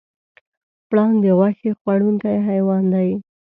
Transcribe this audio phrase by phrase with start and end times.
[0.89, 3.09] پړانګ د غوښې خوړونکی حیوان دی.